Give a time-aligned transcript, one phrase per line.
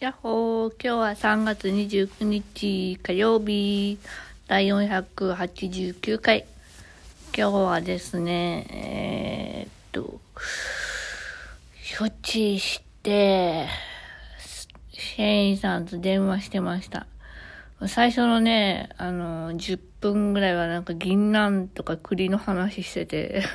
[0.00, 3.98] やっほー、今日は3月29日火曜日、
[4.48, 6.46] 第489回。
[7.36, 10.18] 今日はですね、えー、っと、
[11.98, 13.68] 処置して、
[14.90, 17.06] シェインさんと電話してました。
[17.86, 23.42] 最初のね、あの、10分ぐらいはなんか銀杏とか栗の話してて。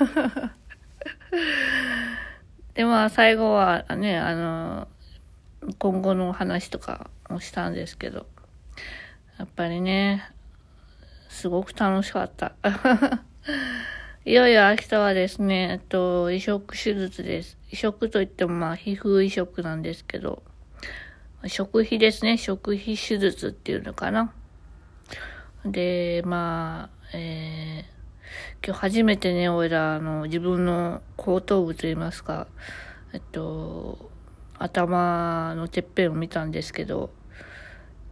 [2.75, 4.87] で、まあ最後はね、あの、
[5.79, 8.27] 今後の話とかもしたんですけど、
[9.37, 10.29] やっぱりね、
[11.29, 12.53] すごく楽しかった。
[14.25, 17.57] いよいよ明日はですね、えっと、移植手術です。
[17.71, 20.43] 移植といってもまあ皮膚移植なんですけど、
[21.47, 24.33] 食費ですね、食費手術っていうのかな。
[25.65, 32.47] で、まあ、えー、今日初めてね、俺ら、あの、自分の後頭部といいますか、
[33.13, 34.09] えっと、
[34.59, 37.11] 頭のてっぺんを見たんですけど、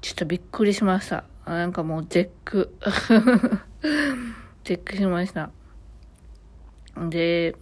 [0.01, 1.23] ちょっとびっくりしました。
[1.45, 2.75] なんかもう絶句。
[4.63, 5.51] 絶句しました。
[7.09, 7.55] で、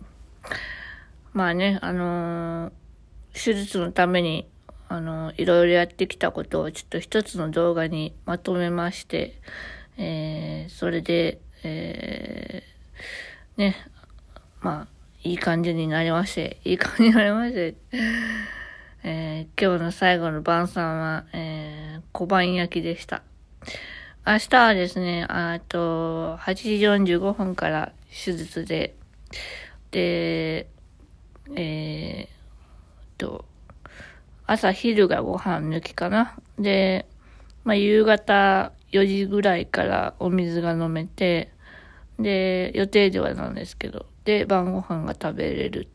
[1.34, 2.72] まあね、あのー、
[3.34, 4.48] 手術のために、
[4.90, 9.40] あのー、いろいろやってきたことをちょっと一つの動画にまとめまして、
[9.98, 13.76] えー、それで、えー、ね、
[14.62, 14.88] まあ、
[15.24, 17.76] いい感じになりまして、いい感じになりまして、
[19.04, 23.24] えー、今日の最後の晩餐は、えー、小判焼きでした。
[24.28, 28.96] 明日はですね、あと、8時45分から手術で、
[29.90, 30.68] で、
[31.56, 32.28] えー、
[33.18, 33.46] と、
[34.46, 36.36] 朝昼がご飯抜きかな。
[36.60, 37.08] で、
[37.64, 41.52] まあ、夕方4時ぐらいからお水が飲めて、
[42.20, 45.88] で、予定ではなんですけど、で、晩ご飯が食べれる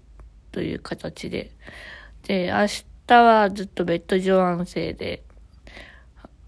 [0.50, 1.52] という形で、
[2.26, 2.66] で、明
[3.06, 5.22] 日はずっとベッド上安静で、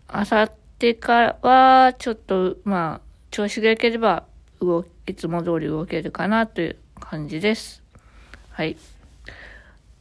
[0.09, 3.01] あさってからは、ちょっと、まあ、
[3.31, 4.25] 調子が良ければ、
[4.61, 7.83] 動いつも通り動けるかなという感じです。
[8.51, 8.77] はい。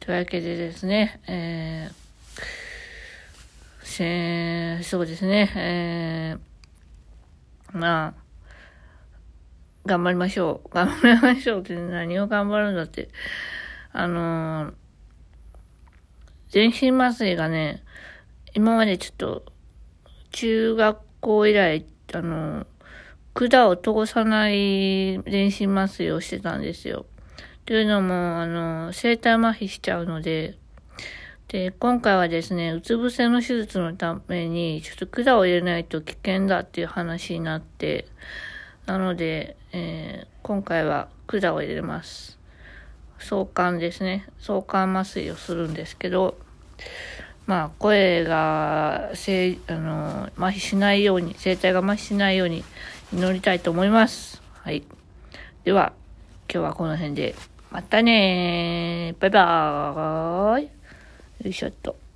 [0.00, 8.14] というわけでですね、えー、えー、そうですね、えー、まあ、
[9.86, 10.68] 頑張りましょう。
[10.74, 13.10] 頑張りましょうって何を頑張るんだって。
[13.92, 14.87] あのー
[16.50, 17.82] 全身麻酔がね、
[18.54, 19.44] 今までちょっと、
[20.30, 22.66] 中学校以来、あの、
[23.34, 27.06] 管を通さない全身麻酔をしてたんですよ。
[27.66, 30.56] というのも、あの、生体麻痺しちゃうので、
[31.48, 38.06] で、今回はですね、うつ伏せの手術のために、ちょっと管を入れないと危険だっていう話になって、
[38.86, 42.38] なので、えー、今回は管を入れます。
[43.18, 44.26] 相関ですね。
[44.40, 46.36] 相関麻酔をするんですけど、
[47.46, 52.64] まあ、声が、せあの、麻痺しないように、声帯が麻痺しないように
[53.12, 54.42] 祈りたいと思います。
[54.62, 54.82] はい。
[55.64, 55.92] では、
[56.52, 57.34] 今日はこの辺で。
[57.70, 60.64] またねバイバーイ。
[60.64, 60.70] よ
[61.44, 62.07] いしょっと。